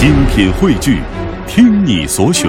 [0.00, 1.02] 精品汇聚，
[1.46, 2.48] 听你所选，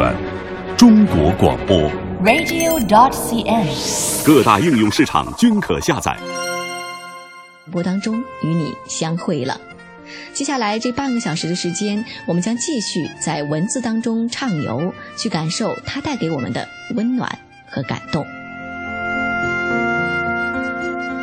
[0.77, 1.77] 中国广播。
[2.23, 4.25] radio.dot.cn，。
[4.25, 6.17] 各大应用市场均可下载。
[7.69, 9.59] 播当中与你相会了。
[10.33, 16.65] 接下来这半个小时的时间，我们将继续在文字当中畅游，去感受它带给我们的
[16.95, 17.37] 温暖
[17.69, 18.25] 和感动。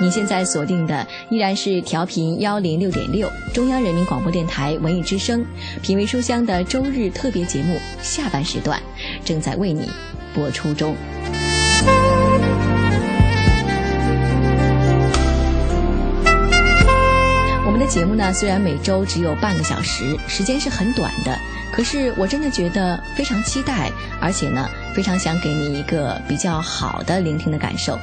[0.00, 5.44] 你现在锁定的依然是调频幺零六点六，中央人民广播电台文艺之声，
[5.82, 8.80] 品味书香的周日特别节目下半时段
[9.24, 9.90] 正在为你
[10.32, 10.94] 播出中。
[17.66, 21.36] 我们的节目呢，虽然每周只有半个小时，时间是很短的，
[21.72, 27.98] 可是我真的觉得非常期待，而且呢，非常想给你一个比较好的聆听的感受。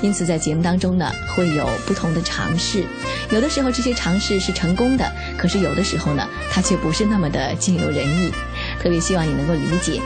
[0.00, 2.84] 因此，在节目当中呢，会有不同的尝试，
[3.30, 8.32] 有的时候这些尝试是成功的，可是有的时候呢，它却不是那么的尽如人意。
[8.80, 10.00] 特别希望你能够理解。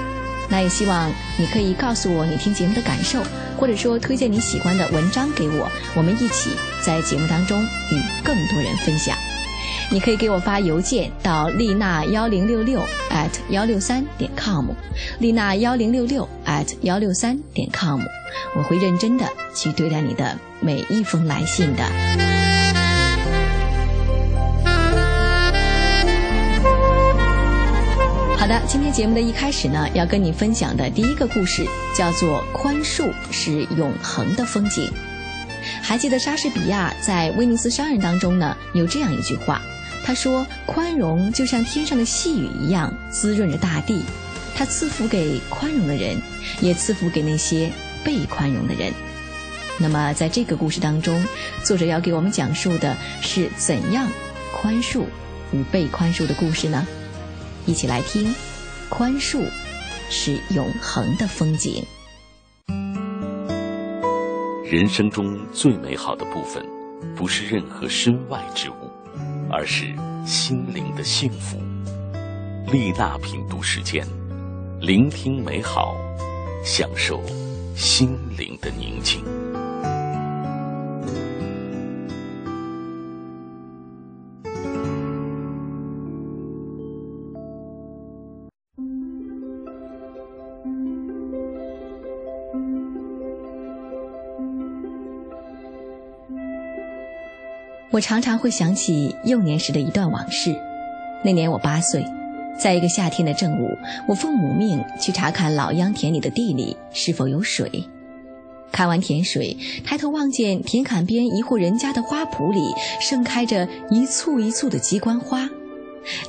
[0.48, 3.22] 那也希望你可以告诉我你听节目的感受，
[3.56, 6.50] 或者说推荐你喜欢的文章给我，我们一起
[6.84, 9.16] 在节目当中与更多人分享。
[9.92, 14.70] 你可以给我发邮件到丽娜幺零六六 at 幺六三点 com，
[15.18, 18.00] 丽娜幺零六六 at 幺六三点 com，
[18.56, 21.84] 我会认真的去对待你的每一封来信的。
[28.38, 34.86] 好的，今天节目的一开始呢，要跟你分享的第一个故事叫做《宽恕是永恒的风景》。
[35.82, 39.60] 还记得莎士比亚在《威尼斯商人》当中呢，有这样一句话，
[40.04, 44.02] 他说：“宽容就像天上的细雨一样，滋润着大地。
[44.54, 46.20] 他赐福给宽容的人，
[46.60, 47.70] 也赐福给那些
[48.04, 48.92] 被宽容的人。”
[49.78, 51.24] 那么，在这个故事当中，
[51.64, 54.08] 作者要给我们讲述的是怎样
[54.52, 55.04] 宽恕
[55.52, 56.86] 与被宽恕的故事呢？
[57.64, 58.34] 一起来听，
[58.88, 59.44] 宽恕
[60.10, 61.84] 是永恒的风景。
[64.64, 66.64] 人生中最美好的部分，
[67.14, 68.81] 不是任何身外之物，
[69.52, 71.58] 而是心灵的幸福。
[72.72, 74.06] 丽娜品读时间，
[74.80, 75.94] 聆听美好，
[76.64, 77.22] 享受
[77.76, 79.22] 心灵的宁静。
[97.92, 100.56] 我常常会想起幼年时的一段往事。
[101.22, 102.02] 那年我八岁，
[102.58, 103.68] 在一个夏天的正午，
[104.08, 107.84] 我奉母命去查看老秧田里的地里是否有水。
[108.72, 109.54] 看完田水，
[109.84, 115.50] 抬头望见田坎边一户人家的花圃里盛开着一簇一簇的鸡冠花，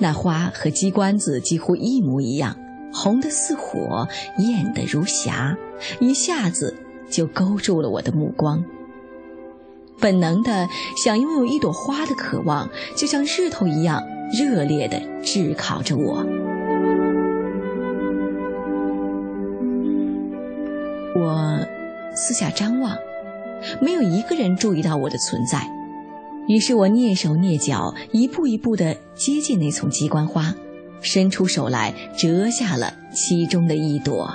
[0.01, 2.57] 那花和鸡冠子几乎一模一样，
[2.91, 4.05] 红得似火，
[4.37, 5.57] 艳得如霞，
[6.01, 6.75] 一下子
[7.09, 8.65] 就勾住了我的目光。
[9.99, 10.67] 本能的
[10.97, 16.25] 想拥有一朵花的渴望，就像日头一样热烈的炙烤着我。
[21.15, 21.59] 我
[22.15, 22.97] 四下张望，
[23.79, 25.69] 没有一个人注意到我的存在。
[26.47, 30.53] 于是我蹑手蹑脚，一步一步地接近那丛鸡冠花，
[31.01, 34.29] 伸出手来折下了其中的一朵。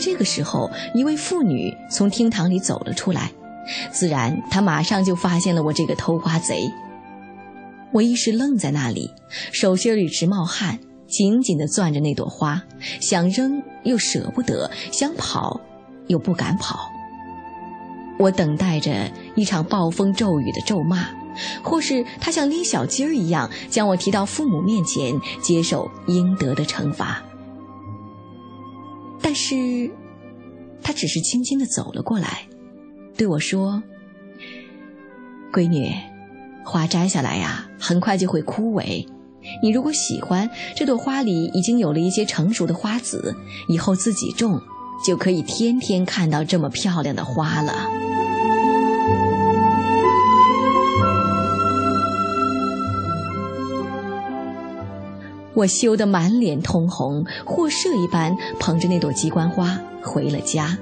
[0.00, 3.30] 这个时候，一位妇女从厅堂里走了出来，
[3.92, 6.70] 自然她马上就发现了我这个偷瓜贼。
[7.92, 9.10] 我一时愣在那里，
[9.52, 12.62] 手心里直冒汗，紧紧地攥着那朵花，
[13.00, 15.60] 想扔又舍不得，想跑
[16.06, 16.90] 又不敢跑。
[18.18, 21.08] 我等待着一场暴风骤雨的咒骂，
[21.62, 27.22] 或是他像拎小鸡儿一样将我提到父母面前，接受应得的惩罚。
[29.32, 29.88] 但是，
[30.82, 32.48] 他只是轻轻的走了过来，
[33.16, 33.80] 对我说
[35.54, 35.94] ：“闺女，
[36.64, 39.06] 花摘下来呀，很快就会枯萎。
[39.62, 43.36] 你如果喜欢，这朵花里已经有了一些成熟的花籽，
[43.68, 44.60] 以后自己种，
[45.06, 47.86] 就可以天天看到这么漂亮的花了。”
[55.54, 60.78] 我羞得满脸通红，或射一般捧着那朵鸡冠花回了家。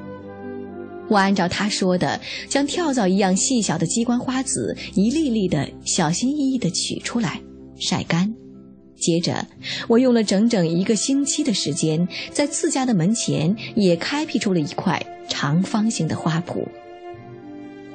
[1.09, 7.41] 我按照他说的，将跳蚤一样细小的鸡冠花籽一粒粒的小心翼翼地取出来，
[7.79, 8.35] 晒干。
[8.95, 9.47] 接着，
[9.89, 16.67] 我用了整整一个星期的时间，在自家的门前也开辟出了一块长方形的花圃。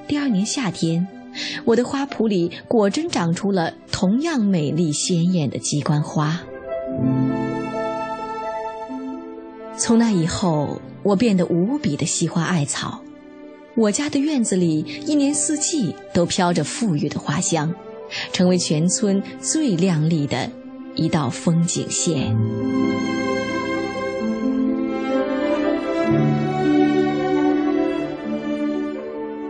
[0.07, 1.07] 第二年夏天，
[1.65, 6.41] 我的花圃里果真长出了同样美丽鲜艳的鸡冠花。
[9.77, 13.01] 从那以后，我变得无比的惜花爱草。
[13.75, 17.73] 我家的院子里一年四季都飘着馥郁的花香，
[18.31, 20.49] 成为全村最亮丽的
[20.95, 22.37] 一道风景线。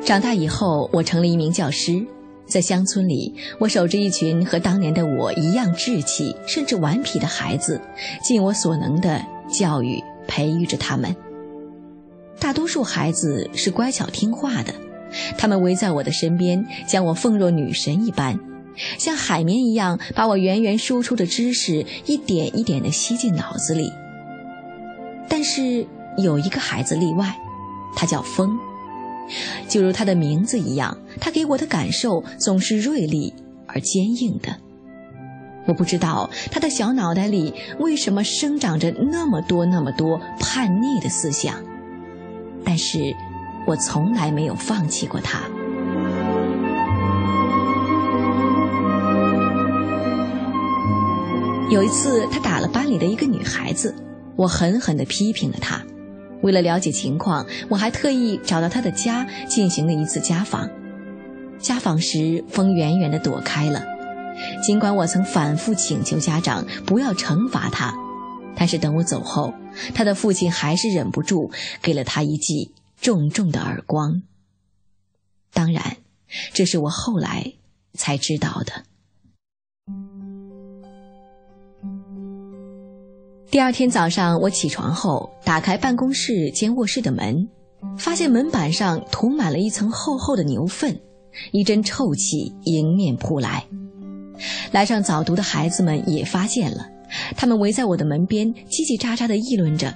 [0.06, 2.06] 长大以后，我成了一名教师，
[2.46, 7.82] 在乡村里，我守着一群和当年的我一样稚气甚至顽皮的孩子，
[8.24, 9.22] 尽我所能的
[9.52, 11.16] 教育培育着他们。
[12.40, 14.74] 大多数孩子是乖巧听话的，
[15.38, 18.40] 他们围在我的身边，将我奉若女神一般，
[18.98, 23.92] 像海绵一样把我源源输出的知识一点一点地吸进脑子里。
[25.30, 25.86] 但是
[26.18, 27.36] 有一个孩子例外，
[27.96, 28.58] 他叫风。
[29.70, 33.34] 就如他的名字一样，他给我的感受总是锐利
[33.68, 34.58] 而坚硬的。
[35.66, 41.56] 我不知道他的小脑袋里为什么生长着那么多那么多叛逆的思想，
[42.66, 43.16] 但是
[43.66, 45.40] 我从来没有放弃过他。
[51.70, 53.96] 有一次，他打了班里的一个女孩子，
[54.36, 55.82] 我狠狠地批评了他。
[56.42, 60.70] 为了了解情况，我还特意找到他的家进行了一次家访。
[61.58, 63.82] 家访时，风远远地躲开了。
[64.64, 67.94] 尽管我曾反复请求家长不要惩罚他，
[68.56, 69.54] 但是等我走后，
[69.94, 71.52] 他的父亲还是忍不住
[71.82, 74.24] 给了他一记重重的耳光。
[75.52, 75.98] 当然，
[76.54, 77.56] 这是我后来
[77.94, 78.84] 才知道的。
[83.52, 87.50] 第二天早上，我起床后打开办公室兼卧室的门，
[87.98, 91.02] 发现门板上涂满了一层厚厚的牛粪，
[91.52, 93.68] 一阵臭气迎面扑来。
[94.72, 96.88] 来上早读的孩子们也发现了，
[97.36, 99.94] 他们围在我的门边叽叽喳喳地议论着：“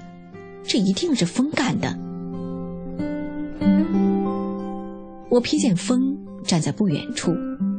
[0.63, 1.97] 这一定是风干的。”
[5.29, 7.31] 我瞥见风站在不远处，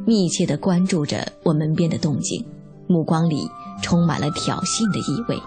[0.05, 2.45] 密切地关注着我门边的动静，
[2.87, 3.49] 目光里
[3.81, 5.41] 充满了挑衅的意味。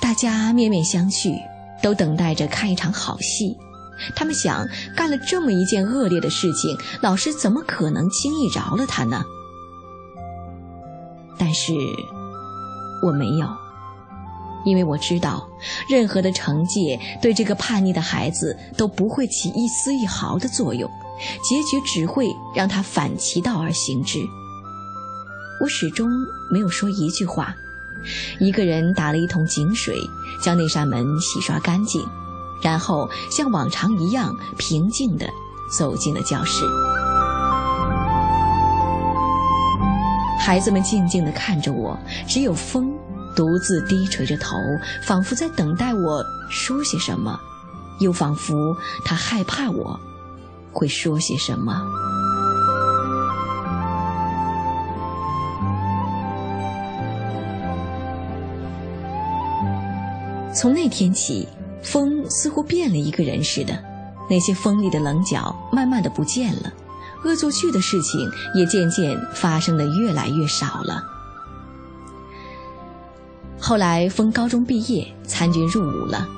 [0.00, 1.36] 大家面面相觑，
[1.82, 3.56] 都等待着看一场好戏。
[4.14, 9.24] 他们想，干了这么一件恶劣的事情，老师怎么可能轻易饶了他呢？
[11.38, 11.72] 但是，
[13.02, 13.46] 我没有，
[14.64, 15.48] 因为我知道，
[15.88, 20.90] 任何的惩戒对这个叛逆的孩子都不会起一丝一毫的作用，
[21.42, 24.18] 结局只会让他反其道而行之。
[25.60, 26.10] 我始终
[26.50, 27.54] 没有说一句话。
[28.38, 29.96] 一个人打了一桶井水，
[30.42, 32.06] 将那扇门洗刷干净，
[32.66, 35.24] 然后像往常一样平静地
[35.78, 36.64] 走进了教室。
[40.40, 41.96] 孩子们静静地看着我，
[42.26, 42.92] 只有风
[43.36, 44.56] 独自低垂着头，
[45.04, 47.38] 仿佛在等待我说些什么，
[48.00, 50.00] 又仿佛他害怕我
[50.72, 51.80] 会说些什么。
[60.52, 61.46] 从那天起，
[61.86, 63.78] 风似乎变了一个人似的，
[64.28, 66.72] 那些锋利的棱角慢慢的不见了，
[67.24, 71.04] 恶作剧的事情也渐渐发生的越来越少了。
[73.60, 76.28] 后来，风高中毕业，参军入伍了。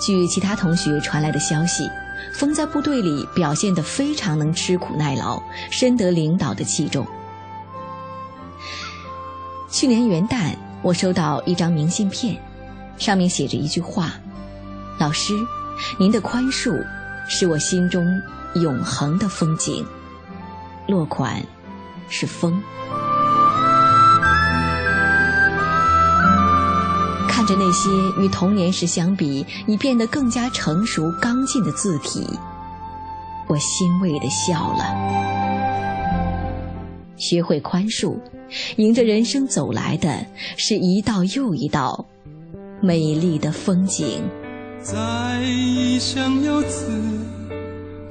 [0.00, 1.88] 据其他同学传来的消息，
[2.32, 7.06] 风在部队里表现得非常能吃苦耐劳，深得领导的器重。
[9.70, 12.36] 去年元旦，我收到一张明信片。
[12.98, 14.14] 上面写着一句话
[14.98, 15.34] ：“老师，
[15.98, 16.82] 您的宽恕
[17.28, 18.06] 是我心中
[18.54, 19.86] 永恒的风景。”
[20.88, 21.44] 落款
[22.08, 22.62] 是风。
[27.28, 32.26] 看着那些与童年时相比已变得更加成熟刚劲的字体，
[33.46, 34.84] 我欣慰的笑了。
[37.16, 38.16] 学会宽恕，
[38.76, 40.24] 迎着人生走来的
[40.56, 42.06] 是一道又一道。
[42.80, 44.22] 美丽的风景，
[44.86, 46.86] 在异乡游子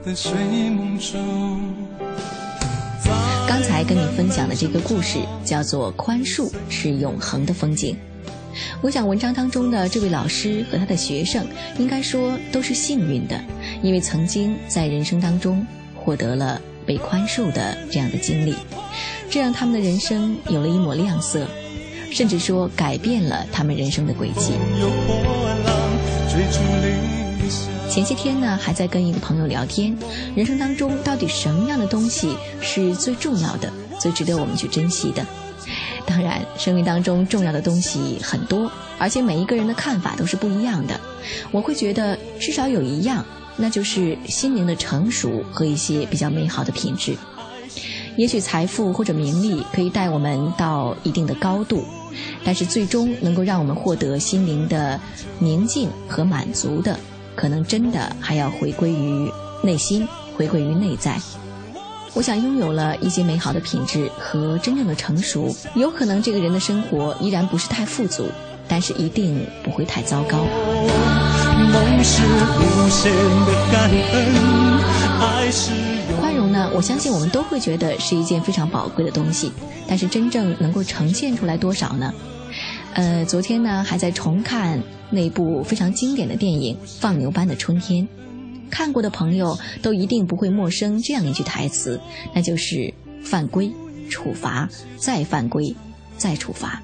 [0.03, 0.33] 的睡
[0.69, 1.73] 梦中。
[3.47, 7.95] 刚才跟你分享的这个故事叫做《宽恕是永恒的风景》。
[8.81, 11.47] 我想文章当中的这位老师和他的学生，
[11.79, 13.41] 应该说都是幸运的，
[13.81, 15.65] 因为曾经在人生当中
[15.95, 18.53] 获得了被宽恕的这样的经历，
[19.29, 21.47] 这让他们的人生有了一抹亮色。
[22.11, 24.53] 甚至说改变了他们人生的轨迹。
[27.89, 29.95] 前些天呢，还在跟一个朋友聊天，
[30.35, 35.25] 人生当中到底什么样的东西是最重要的、最值得我们去珍惜的？
[36.05, 40.99] 当然，生命当中重要的东西很多，而且每一个人的看法都是不一样的。
[41.51, 43.23] 我会觉得至少有一样，
[43.55, 47.15] 那就是心灵的成熟和一些比较美好的品质。
[48.17, 51.83] 也许财富或者名利可以带我们到一定的高度，
[52.43, 54.99] 但是最终能够让我们获得心灵的
[55.39, 56.97] 宁静和满足的，
[57.35, 59.29] 可能真的还要回归于
[59.61, 60.07] 内心，
[60.37, 61.19] 回归于内在。
[62.13, 68.29] 我想拥有了一些美好的品质和真正的成熟，有可能这个人的生活依然不是太富足，
[68.69, 70.37] 但是一定不会太糟糕。
[70.37, 74.79] 梦是无限的感恩，
[75.19, 75.71] 爱是
[76.35, 79.49] 内容呢，我相信我们都会觉得是一件非常宝贵的东西，
[79.87, 82.13] 但是真正能够呈现出来多少呢？
[82.93, 84.77] 呃，昨天呢还在重看
[85.09, 88.03] 那部非常经典的电影《放牛班的春天》。
[88.69, 91.97] 看过的朋友都一定不会陌生这样一句台词，
[92.33, 93.71] 那就是“犯规，
[94.09, 95.73] 处罚，再犯规，
[96.17, 96.83] 再处罚”。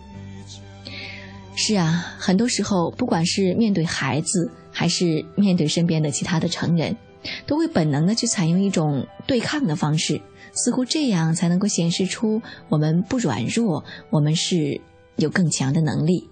[1.57, 6.95] 是啊，很多时候，不管是面对孩子，还是面对身边的其他的成人，
[7.45, 10.21] 都会本能的去采用一种对抗的方式，
[10.53, 14.81] 似乎这样才能够显示出我们不软弱，我们是
[15.15, 16.29] 有更强的能力。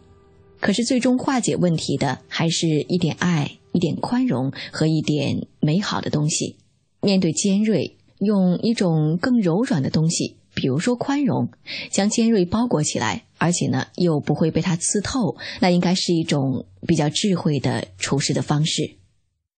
[0.59, 3.55] 可是最终化解问题的，还是一点爱。
[3.71, 6.55] 一点宽容和一点美好的东西，
[7.03, 11.49] 面对尖锐，用一种更柔软的东西，比如说宽容，
[11.91, 18.95] 将尖锐包裹起来，而且呢又不会被它刺透，那应该是一种比较智慧的处事的方式。